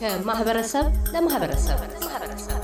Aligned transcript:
ከማህበረሰብ 0.00 0.86
ለማህበረሰብ 1.14 1.78
ማህበረሰብ 2.02 2.60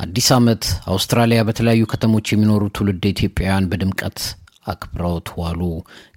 አዲስ 0.00 0.28
ዓመት 0.36 0.62
አውስትራሊያ 0.92 1.40
በተለያዩ 1.46 1.82
ከተሞች 1.92 2.26
የሚኖሩ 2.30 2.64
ትውልደ 2.76 3.04
ኢትዮጵያውያን 3.10 3.68
በድምቀት 3.70 4.18
አክብረውት 4.66 5.28
ዋሉ። 5.40 5.60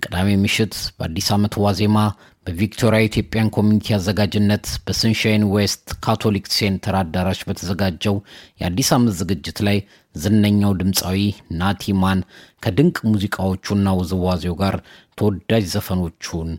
ቅዳሜ 0.04 0.30
ምሽት 0.42 0.74
በአዲስ 0.98 1.28
ዓመት 1.36 1.54
ዋዜማ 1.64 1.98
በቪክቶሪያ 2.46 3.00
Ethiopian 3.08 3.52
community 3.56 3.88
አዘጋጅነት 3.96 4.66
በሰንሻይን 4.86 5.44
ዌስት 5.52 5.86
ካቶሊክ 6.06 6.46
center 6.56 6.96
አዳራሽ 7.00 7.40
በተዘጋጀው 7.48 8.16
የአዲስ 8.62 8.90
ዓመት 8.96 9.14
ዝግጅት 9.20 9.60
ላይ 9.68 9.78
ዝነኛው 10.16 10.74
ድምፃዊ 10.82 11.20
ናቲማን 11.62 12.22
ከድንቅ 12.64 12.98
ሙዚቃዎቹና 13.12 13.94
ውዝዋዜው 14.00 14.58
ጋር 14.64 14.78
ተወዳጅ 15.18 15.66
ዘፈኖቹን 15.76 16.50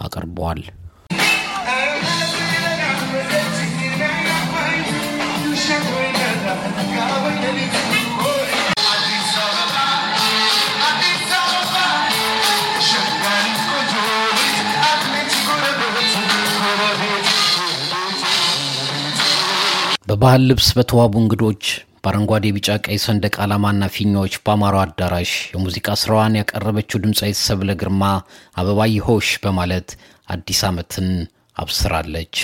አቅርበዋል። 0.00 0.62
በባህል 20.10 20.42
ልብስ 20.48 20.68
በተዋቡ 20.76 21.12
እንግዶች 21.20 21.64
በአረንጓዴ፣ 22.02 22.46
ቢጫ፣ 22.54 22.68
ቀይ 22.86 22.96
ሰንደቅ 23.04 23.32
ዓላማና 23.44 23.88
ፊኛዎች 23.96 24.34
በአማራው 24.40 24.80
አዳራሽ 24.82 25.32
የሙዚቃ 25.52 25.96
ስራዋን 26.02 26.38
ያቀረበችው 26.40 27.02
ድምፃዊት 27.04 27.38
ሰብለ 27.42 27.76
ግርማ 27.82 28.02
አበባዬ 28.56 28.96
ሆሽ 29.08 29.28
በማለት 29.44 29.90
አዲስ 30.28 30.62
ዓመትን 30.68 31.08
አብስራለች። 31.56 32.34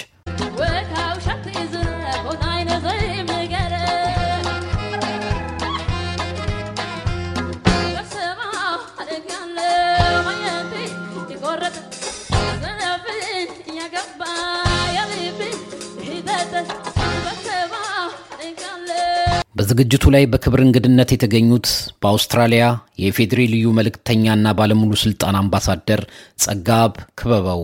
በዝግጅቱ 19.57 20.05
ላይ 20.15 20.25
በክብር 20.33 20.61
እንግድነት 20.65 21.11
የተገኙት 21.13 21.67
በአውስትራሊያ 22.03 22.65
የኢፌዴሪ 23.01 23.43
ልዩ 23.53 23.67
መልእክተኛና 23.79 24.53
ባለሙሉ 24.59 24.93
ስልጣን 25.03 25.39
አምባሳደር 25.41 26.01
ጸጋብ 26.45 26.93
ክበበው 27.21 27.63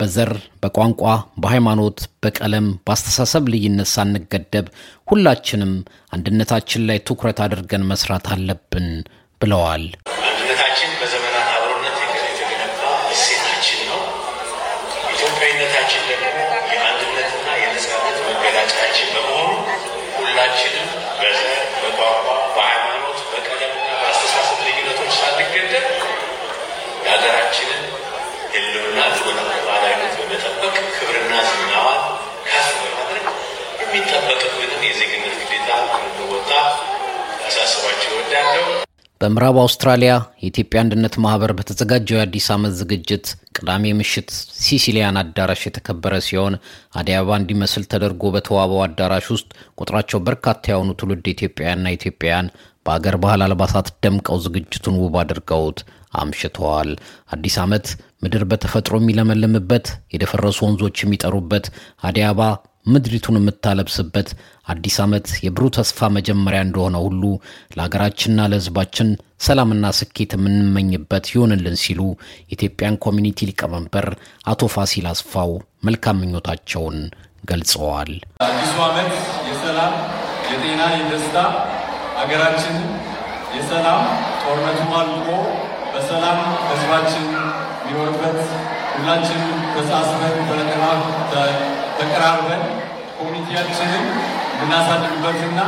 በዘር፣ 0.00 0.30
በቋንቋ፣ 0.62 1.02
በሃይማኖት፣ 1.42 1.98
በቀለም፣ 2.22 2.66
በአስተሳሰብ 2.86 3.44
ልዩነት 3.52 3.90
ሳንገደብ 3.94 4.68
ሁላችንም 5.08 5.72
አንድነታችን 6.16 6.86
ላይ 6.88 7.00
ትኩረት 7.08 7.40
አድርገን 7.44 7.88
መስራት 7.90 8.28
አለብን 8.34 8.88
ብለዋል። 9.40 9.84
አንድነታችን 10.24 10.90
በዘመናት 11.00 11.48
አብሮነት 11.56 11.98
የተገነባ 12.24 12.82
እሴታችን 13.14 13.80
ነው። 13.90 14.00
ኢትዮጵያዊነታችን 15.14 16.02
ደግሞ 16.12 16.30
የአንድነትና 16.74 17.48
የነጻነት 17.62 18.18
መገለጫችን 18.30 19.08
በመሆኑ 19.16 19.52
ሁላችንም 20.18 20.90
በዘር፣ 21.20 21.60
በቋንቋ፣ 21.82 22.26
በሃይማኖት፣ 22.56 22.56
በቀለምና 22.56 22.83
በምዕራብ 39.24 39.56
አውስትራሊያ 39.60 40.12
የኢትዮጵያ 40.40 40.78
አንድነት 40.82 41.14
ማህበር 41.24 41.50
በተዘጋጀው 41.58 42.16
የአዲስ 42.18 42.46
ዓመት 42.54 42.72
ዝግጅት 42.80 43.26
ቅዳሜ 43.56 43.92
ምሽት 43.98 44.28
ሲሲሊያን 44.62 45.18
አዳራሽ 45.20 45.62
የተከበረ 45.66 46.14
ሲሆን 46.26 46.54
አዲስ 46.98 47.16
አበባ 47.18 47.38
እንዲመስል 47.40 47.84
ተደርጎ 47.92 48.32
በተዋበው 48.34 48.80
አዳራሽ 48.86 49.28
ውስጥ 49.34 49.48
ቁጥራቸው 49.78 50.20
በርካታ 50.26 50.72
የሆኑ 50.72 50.90
ትውልድ 51.00 51.28
ኢትዮጵያውያንና 51.32 51.94
ኢትዮጵያውያን 51.96 52.50
በአገር 52.86 53.16
ባህል 53.22 53.44
አልባሳት 53.46 53.88
ደምቀው 54.04 54.42
ዝግጅቱን 54.46 55.00
ውብ 55.02 55.16
አድርገውት 55.22 55.80
አምሽተዋል። 56.14 56.90
አዲስ 57.34 57.56
ዓመት 57.64 57.86
ምድር 58.22 58.44
በተፈጥሮ 58.50 59.00
የሚለመልምበት፣ 59.00 59.86
የደፈረሱ 60.14 60.60
ወንዞች 60.66 61.04
የሚጠሩበት፣ 61.04 61.66
አዲስ 62.02 62.26
አበባ 62.28 62.50
ምድሪቱን 62.86 63.36
የምታለብስበት 63.38 64.28
አዲስ 64.72 64.96
ዓመት 65.04 65.26
የብሩህ 65.44 65.70
ተስፋ 65.76 66.08
መጀመሪያ 66.16 66.60
እንደሆነ 66.66 66.96
ሁሉ 67.04 67.22
ለሀገራችንና 67.76 68.48
ለሕዝባችን 68.52 69.08
ሰላምና 69.46 69.92
ስኬት 69.98 70.32
የምንመኝበት 70.36 71.26
ይሆንልን 71.32 71.76
ሲሉ 71.82 72.00
የ 72.44 72.54
Ethiopian 72.54 72.98
community 73.04 73.48
ሊቀመንበር 73.50 74.08
አቶ 74.52 74.68
ፋሲል 74.74 75.08
አስፋው 75.12 75.52
መልካም 75.88 76.20
ምኞታቸውን 76.22 76.98
ገልጸዋል። 77.50 78.12
አዲሱ 78.46 78.74
ዓመት 78.88 79.12
የሰላም፣ 79.48 79.94
የጤና፣ 80.50 80.82
የደስታ 80.98 81.36
ሀገራችን 82.20 82.76
የሰላም 83.56 84.02
ጦርነቱ 84.42 84.80
አልቆ 85.00 85.28
በሰላም 85.94 86.38
ሕዝባችን 86.68 87.26
የሚኖርበት 87.82 88.38
ሁላችንም 88.94 89.52
ተሳስበን 89.74 90.36
ተቀራርበን 91.98 92.62
community 93.18 93.61
ያችንን 93.61 94.04
የምናሳድግበትና 94.54 95.60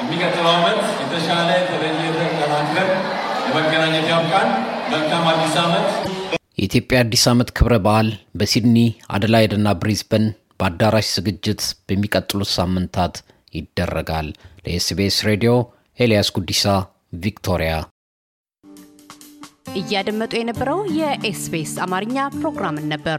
የሚቀጥለው 0.00 0.50
ዓመት 0.54 0.78
የተሻለ 1.02 1.48
የተለየ 1.56 2.02
ተጠናክረን 2.16 2.90
ለመገናኘት 3.46 4.06
ያብቃን። 4.12 4.48
መልካም 4.92 5.24
አዲስ 5.32 5.56
ዓመት። 5.62 5.88
የኢትዮጵያ 6.58 6.98
አዲስ 7.04 7.24
ዓመት 7.30 7.50
ክብረ 7.58 7.74
በዓል 7.84 8.08
በሲድኒ 8.38 8.78
አደላይድ 9.10 9.52
እና 9.58 9.68
ብሪዝበን 9.80 10.24
በአዳራሽ 10.60 11.08
ዝግጅት 11.16 11.60
በሚቀጥሉት 11.88 12.50
ሳምንታት 12.56 13.14
ይደረጋል። 13.54 14.28
ለኤስቢኤስ 14.64 15.18
ሬዲዮ 15.28 15.52
ኤልያስ 15.98 16.30
ጉዲሳ 16.36 16.64
ቪክቶሪያ። 17.22 17.72
እያደመጡ 19.80 20.32
የነበረው 20.38 20.80
የኤስቢኤስ 20.98 21.74
አማርኛ 21.84 22.28
ፕሮግራምን 22.38 22.88
ነበር። 22.94 23.18